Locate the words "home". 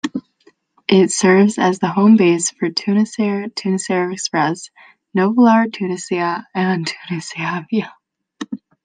1.91-2.17